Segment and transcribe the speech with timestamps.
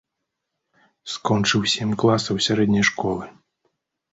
[1.15, 3.25] Скончыў сем класаў сярэдняй школы.